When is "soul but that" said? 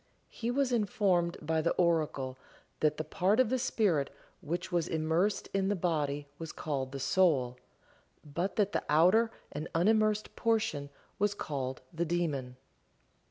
6.99-8.71